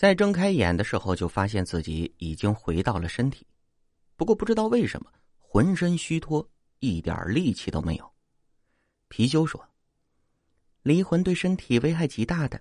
[0.00, 3.46] 在睁开眼的时候，就发现自己已经回到了身体，
[4.16, 8.12] 不过不知道为什么，浑身虚脱，一点力气都没有。
[9.10, 9.62] 貔貅说
[10.80, 12.58] ：“离魂对身体危害极大的，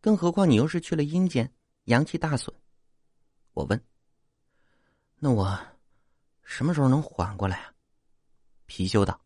[0.00, 1.52] 更何况你又是去了阴间，
[1.86, 2.54] 阳气大损。”
[3.52, 3.84] 我问
[5.18, 5.58] ：“那我
[6.44, 7.72] 什么时候能缓过来啊？”
[8.70, 9.20] 貔貅道：“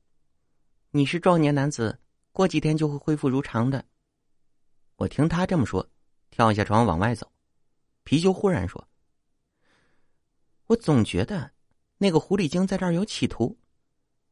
[0.92, 2.00] 你是壮年男子，
[2.32, 3.84] 过几天就会恢复如常的。”
[4.96, 5.86] 我听他这么说，
[6.30, 7.30] 跳下床往外走。
[8.04, 8.88] 貔貅忽然说
[10.66, 11.52] ：“我总觉得
[11.98, 13.56] 那个狐狸精在这儿有企图，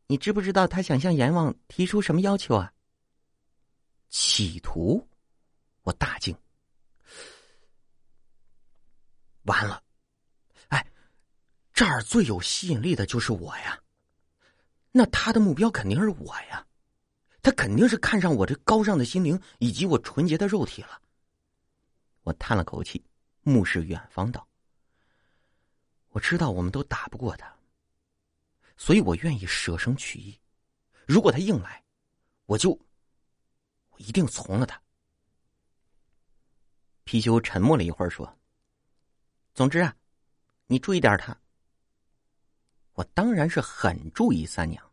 [0.07, 2.73] 你知不知道他想向阎王提出什么要求啊？”
[4.11, 5.07] 企图，
[5.83, 6.37] 我大惊。
[9.43, 9.83] 完了，
[10.69, 10.85] 哎，
[11.73, 13.81] 这儿最有吸引力的就是我呀，
[14.91, 16.67] 那他的目标肯定是我呀，
[17.43, 21.01] 他肯定是看上我这高尚的心灵以及我纯洁的肉体了。
[22.23, 23.03] 我叹了口气。
[23.49, 24.47] 目视远方道
[26.11, 27.53] ：“我知道我们都打不过他，
[28.77, 30.39] 所以我愿意舍生取义。
[31.07, 31.83] 如果他硬来，
[32.47, 34.81] 我就我一定从了他。”
[37.07, 38.39] 貔貅沉默了一会儿，说
[39.55, 39.97] ：“总之啊，
[40.67, 41.37] 你注意点他。”
[42.93, 44.85] 我当然是很注意三娘。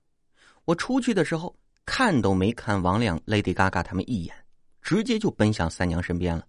[0.63, 4.45] 我出去的时候看都没看王亮、Lady Gaga 他们一眼，
[4.81, 6.47] 直接就奔向三娘身边了。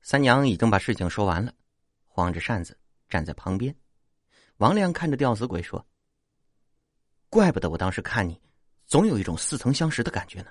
[0.00, 1.52] 三娘已经把事情说完了，
[2.06, 3.74] 晃着扇子站在旁边。
[4.56, 5.86] 王亮看着吊死鬼说
[7.28, 8.40] ：“怪不得我当时看你，
[8.86, 10.50] 总有一种似曾相识的感觉呢。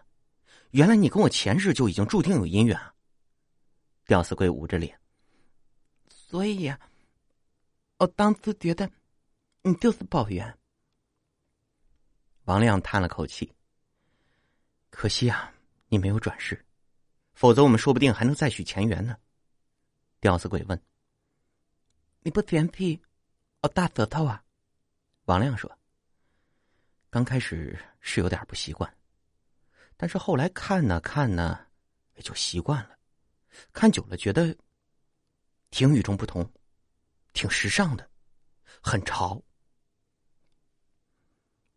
[0.71, 2.93] 原来你跟我前世就已经注定有姻缘啊！”
[4.05, 4.97] 吊死鬼捂着脸
[6.07, 6.79] ：“所以呀，
[7.97, 8.89] 我当初觉得
[9.63, 10.57] 你就是宝缘。”
[12.45, 13.53] 王亮叹了口气
[14.89, 15.53] ：“可惜啊，
[15.89, 16.65] 你没有转世，
[17.33, 19.17] 否则我们说不定还能再续前缘呢。”
[20.19, 20.81] 吊死鬼问
[22.21, 22.99] ：“你不嫌弃
[23.61, 24.43] 我大舌头啊？”
[25.25, 25.71] 王亮说
[27.09, 28.91] ：“刚开始是有点不习惯，
[29.95, 31.59] 但是后来看呢看呢，
[32.15, 32.97] 也就习惯了。
[33.71, 34.55] 看久了觉得
[35.69, 36.49] 挺与众不同，
[37.33, 38.09] 挺时尚的，
[38.81, 39.41] 很潮。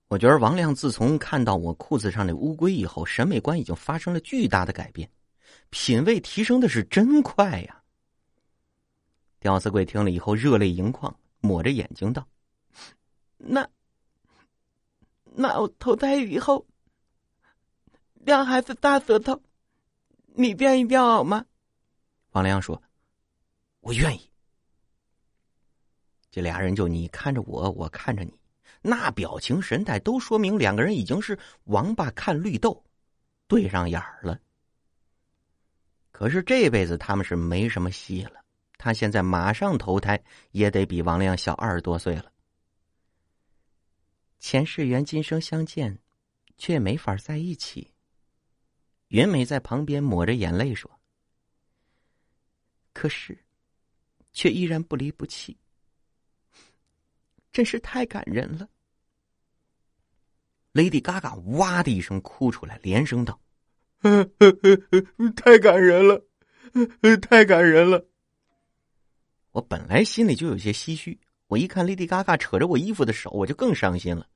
[0.09, 5.11] 我觉得王亮自从看到我裤子上的乌龟以后，审美观已经发生了巨大的改变，
[5.71, 7.77] 品味提升的是真快呀。”
[9.41, 12.29] 吊死鬼听了以后，热泪盈眶，抹着眼睛道
[13.39, 13.67] ：“那，
[15.25, 16.67] 那我投胎以后，
[18.15, 19.43] 亮还是大舌头，
[20.27, 21.45] 你愿意吊好吗？”
[22.33, 22.81] 王良说
[23.81, 24.31] ：“我愿意。”
[26.31, 28.39] 这俩人就你看着我，我看着你，
[28.83, 32.85] 那表情神态都说明两个人已经是王八看绿豆，
[33.49, 34.39] 对上眼儿了。
[36.13, 38.45] 可是这辈子他们是没什么戏了。
[38.83, 40.19] 他现在马上投胎，
[40.53, 42.33] 也得比王亮小二十多岁了。
[44.39, 45.99] 前世缘，今生相见，
[46.57, 47.93] 却没法在一起。
[49.09, 50.91] 云美在旁边抹着眼泪说
[52.95, 53.45] ：“可是，
[54.33, 55.59] 却依然不离不弃，
[57.53, 58.67] 真是太感人了。
[60.73, 63.39] ”Lady Gaga 哇的一声哭出来，连声道：
[65.37, 66.25] “太感人了，
[67.21, 68.03] 太感人了。”
[69.53, 71.19] 我本来心里就有些唏嘘，
[71.49, 74.27] 我一看 Lady Gaga 扯着我衣服的手，我就更伤心了。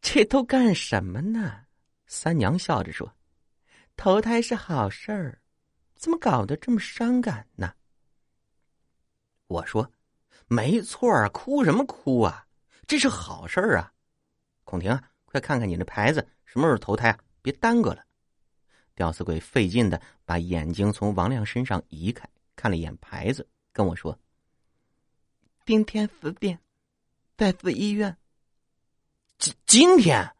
[0.00, 1.64] 这都干什么呢？
[2.06, 3.12] 三娘笑着说
[3.96, 5.40] ：“投胎是好事儿，
[5.96, 7.72] 怎么搞得这么伤感呢？”
[9.48, 9.90] 我说
[10.48, 12.46] ：“没错啊，哭什么哭啊？
[12.86, 13.92] 这是好事儿啊！”
[14.64, 17.18] 孔婷，快看看你的牌子，什么时候投胎啊？
[17.42, 18.04] 别耽搁了。
[18.94, 22.28] 吊死鬼费劲的把眼睛从王亮身上移开。
[22.56, 24.18] 看了一眼牌子，跟我说
[25.64, 26.58] ：“今天十点，
[27.36, 28.16] 在市医院。”
[29.38, 30.34] 今今天，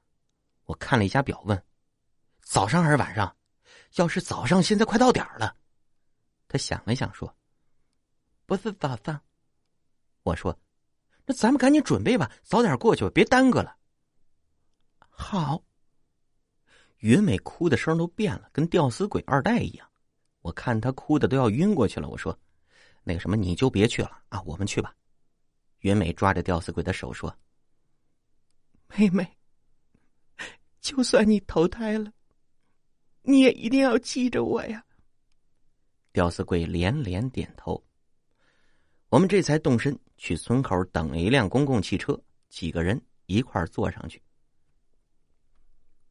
[0.64, 1.62] 我看了一下表，问
[2.42, 3.36] ：“早上还是晚上？”
[3.96, 5.54] 要是早上，现在快到点儿了。
[6.48, 7.36] 他想了想，说
[8.46, 9.20] ：“不是早上。”
[10.24, 10.58] 我说
[11.26, 13.76] ：“那咱们赶紧准备吧，早点过去吧，别耽搁了。”
[15.10, 15.62] 好。
[16.98, 19.88] 云美哭的声都变了，跟吊死鬼二代一样。
[20.46, 22.38] 我看他哭的都要晕过去了，我说
[23.02, 24.94] ：“那个什么，你就别去了啊，我们去吧。”
[25.82, 27.36] 云美抓着吊死鬼的手说
[28.96, 29.28] ：“妹妹，
[30.80, 32.12] 就算你投胎了，
[33.22, 34.84] 你也一定要记着我呀。”
[36.14, 37.84] 吊死鬼连连点头。
[39.08, 42.16] 我们这才动身去村口等了一辆公共汽车，
[42.48, 44.22] 几个人一块坐上去。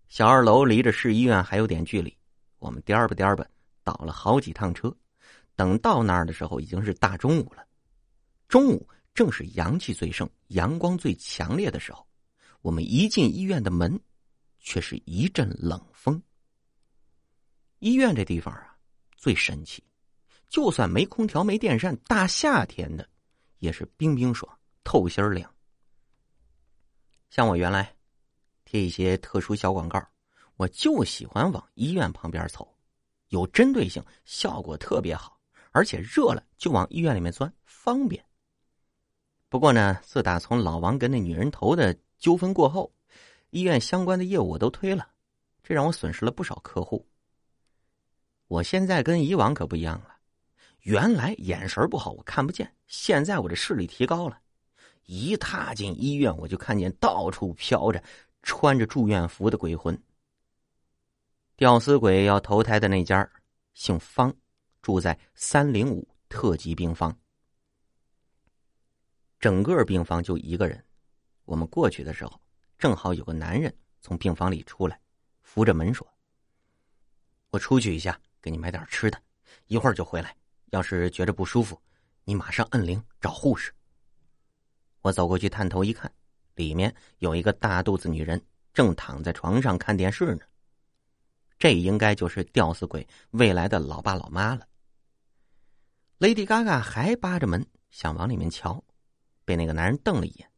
[0.09, 2.13] 小二楼离着市医院还有点距离，
[2.59, 3.47] 我们颠吧颠吧。
[3.85, 4.93] 倒了好几趟车，
[5.55, 7.65] 等到那儿的时候，已经是大中午了。
[8.49, 12.05] 中午正是阳气最盛、阳光最强烈的时候。
[12.61, 13.97] 我们一进医院的门，
[14.59, 16.21] 却是一阵冷风。
[17.77, 18.75] 医院这地方啊，
[19.15, 19.83] 最神奇，
[20.49, 23.07] 就算没空调、没电扇，大夏天的
[23.59, 25.53] 也是冰冰爽、透心凉。
[27.29, 27.95] 像我原来
[28.63, 30.03] 贴一些特殊小广告，
[30.55, 32.74] 我就喜欢往医院旁边凑。
[33.35, 35.37] 有针对性，效果特别好，
[35.71, 38.23] 而且热了就往医院里面钻，方便。
[39.49, 42.89] 不过呢，自打从老王跟那女人头的纠纷过后，
[43.49, 45.05] 医院相关的业务我都推了，
[45.61, 47.05] 这让我损失了不少客户。
[48.47, 50.15] 我现在跟以往可不一样了，
[50.83, 54.39] 原来眼神不好，我看不见，现在我这视力提高了，
[55.07, 58.01] 一踏进医院，我就看见到处飘着
[58.43, 60.01] 穿着住院服的鬼魂。
[61.57, 63.25] 吊死鬼要投胎的那家
[63.73, 64.33] 姓方，
[64.81, 67.17] 住在三零五特级病房。
[69.39, 70.83] 整个病房就一个人。
[71.45, 72.37] 我们过去的时候，
[72.77, 74.99] 正好有个男人从病房里出来，
[75.43, 76.05] 扶着门说
[77.51, 79.17] ：“我出去一下，给你买点吃的，
[79.67, 80.35] 一会儿就回来。
[80.71, 81.81] 要是觉着不舒服，
[82.25, 83.71] 你马上摁铃找护士。”
[84.99, 86.11] 我走过去探头一看，
[86.55, 88.43] 里面有一个大肚子女人
[88.73, 90.41] 正躺在床上看电视呢。
[91.57, 94.67] 这应该就是吊死鬼未来的老爸老妈了。
[96.19, 98.83] Lady Gaga 还扒着门想往里面瞧，
[99.43, 100.49] 被那个男人瞪了一眼，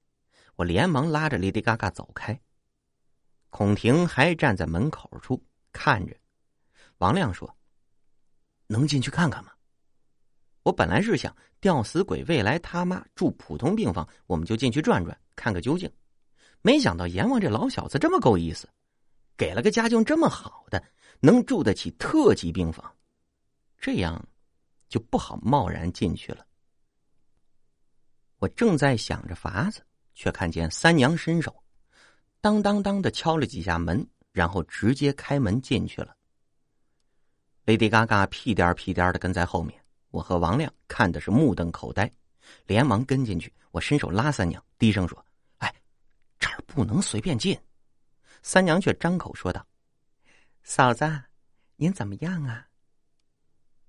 [0.55, 2.39] 我连忙拉着 Lady Gaga 走开。
[3.49, 6.15] 孔婷还站在门口处看着。
[6.97, 7.55] 王亮说
[8.67, 9.51] ：“能进去看看吗？”
[10.63, 15.89] 我本来是想吊死鬼未来他妈住普通病房，我们就进去转转看个究竟，
[16.61, 18.67] 没想到阎王这老小子这么够意思。
[19.37, 20.83] 给了个家境这么好的，
[21.19, 22.91] 能住得起特级病房，
[23.77, 24.27] 这样
[24.89, 26.45] 就不好贸然进去了。
[28.39, 29.85] 我正在想着法子，
[30.15, 31.63] 却看见三娘伸手，
[32.41, 36.15] 当当当的敲了几下门，然后直接开门进去了。
[37.65, 39.79] 雷迪嘎嘎屁颠屁颠的跟在后面，
[40.09, 42.11] 我和王亮看的是目瞪口呆，
[42.65, 43.53] 连忙跟进去。
[43.71, 45.23] 我伸手拉三娘，低声说
[45.59, 45.75] ：“哎，
[46.39, 47.59] 这儿不能随便进。”
[48.41, 49.65] 三娘却张口说道
[50.63, 51.05] ：“嫂子，
[51.75, 52.67] 您怎么样啊？”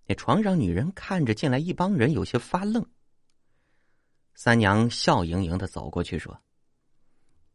[0.06, 2.84] 那床上女人看着进来一帮人，有些发愣。
[4.34, 6.40] 三娘笑盈盈的走过去说：“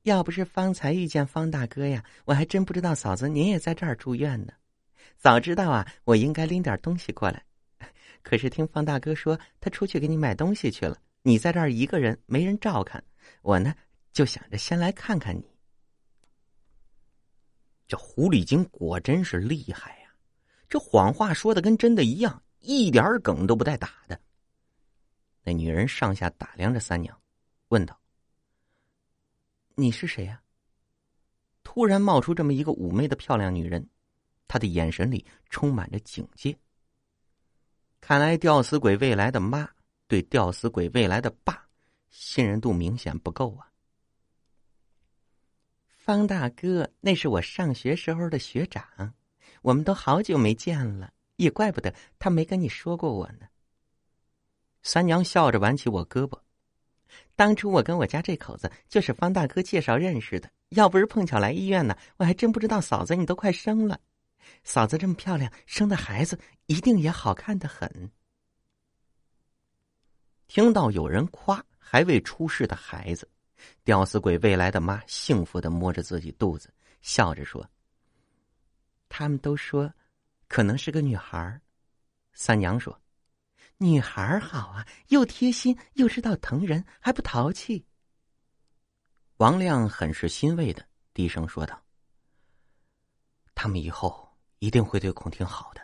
[0.04, 4.54] 要不是方才遇见方大哥呀，我还真不知道嫂子您也在这儿住院呢。
[5.18, 7.44] 早知道啊，我应该拎点东西过来。
[8.22, 13.04] 可是听方大哥说他出去给你买东西去了，你在这儿一个人没人照看，
[13.42, 13.74] 我呢
[14.12, 15.44] 就想着先来看看你。”
[17.88, 20.14] 这狐狸精果真是厉害呀！
[20.70, 24.20] 这谎话说的跟真的一样，一点梗都不带打的。
[25.44, 27.16] 那女人上下打量着三娘，
[27.68, 28.00] 问道
[29.76, 30.42] ：“你是谁呀？”
[31.64, 33.88] 突然冒出这么一个妩媚的漂亮女人，
[34.48, 36.58] 她的眼神里充满着警戒。
[38.00, 39.70] 看来吊死鬼未来的妈
[40.08, 41.68] 对吊死鬼未来的爸
[42.10, 43.70] 信任度明显不够啊。
[46.04, 49.14] 方大哥，那是我上学时候的学长，
[49.62, 53.48] 我们都好久没见了，也怪不得他没跟你说过我呢。
[54.82, 56.38] 三娘笑着挽起我胳膊，
[57.38, 63.98] 当初我跟我家这口子就是方大哥介绍认识的，要不是碰巧来医院呢，我还真不知道嫂子你都快生了。
[64.66, 68.12] 嫂子这么漂亮，生的孩子一定也好看的很。
[70.48, 73.26] 听到有人夸还未出世的孩子。
[73.84, 77.70] 吊死鬼未来的妈幸福的摸着自己肚子，笑着说
[79.10, 79.94] ：“他们都说，
[80.48, 81.60] 可能是个女孩。”
[82.34, 83.00] 三娘说
[83.78, 87.86] ：“女孩好啊，又贴心又知道疼人，还不淘气。”
[89.38, 91.84] 王亮很是欣慰的低声说道
[93.54, 94.28] ：“他们以后
[94.60, 95.82] 一定会对孔婷好的。”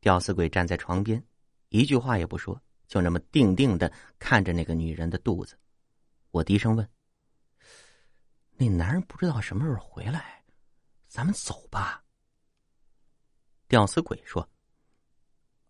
[0.00, 1.24] 吊死鬼站在床边，
[1.68, 5.58] 一句话也不说，就那么定定的看着那个女人的肚子。
[6.34, 6.90] 我低声问
[8.58, 10.42] ：“那男人不知道什么时候回来，
[11.06, 12.02] 咱们走吧。”
[13.68, 14.50] 吊死鬼说：“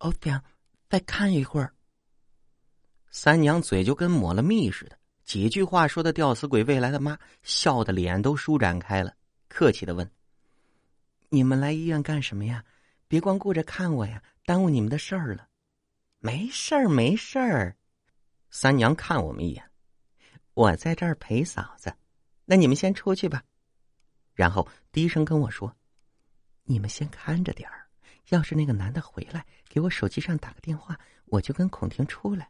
[0.01, 0.43] 哦，娘，
[0.89, 1.71] 再看一会儿。”
[3.11, 9.15] 三娘嘴就跟抹了蜜似的，几句话说的吊死鬼未来的妈笑的脸都舒展开了，
[9.47, 10.11] 客气的问
[11.29, 12.65] ：“你们来医院干什么呀？
[13.07, 15.47] 别光顾着看我呀，耽误你们的事儿了。
[16.17, 17.77] ”“没事儿，没事儿。”
[18.49, 19.63] 三娘看我们一眼。
[20.55, 21.93] 我在这儿陪嫂子，
[22.45, 23.43] 那你们先出去吧。
[24.33, 25.75] 然后低声跟我说
[26.63, 27.85] ：“你们先看着点儿，
[28.29, 32.49] 要是那个男的回来，给我手机上打个电话，我就跟孔婷出来。